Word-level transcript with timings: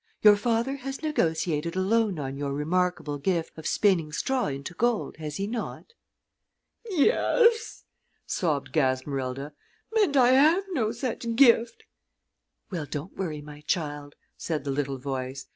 Your 0.23 0.35
father 0.35 0.77
has 0.77 1.03
negotiated 1.03 1.75
a 1.75 1.79
loan 1.81 2.17
on 2.17 2.35
your 2.35 2.53
remarkable 2.53 3.19
gift 3.19 3.55
of 3.55 3.67
spinning 3.67 4.11
straw 4.11 4.47
into 4.47 4.73
gold, 4.73 5.17
has 5.17 5.35
he 5.37 5.45
not?" 5.45 5.93
"Yes," 6.89 7.83
sobbed 8.25 8.71
Gasmerilda, 8.73 9.53
"and 9.97 10.17
I 10.17 10.29
have 10.29 10.63
no 10.71 10.91
such 10.91 11.35
gift." 11.35 11.83
"Well, 12.71 12.87
don't 12.87 13.15
worry, 13.15 13.41
my 13.41 13.61
child," 13.67 14.15
said 14.39 14.63
the 14.63 14.71
little 14.71 14.97
voice. 14.97 15.45